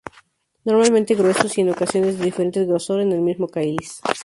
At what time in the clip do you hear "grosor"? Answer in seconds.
2.65-3.01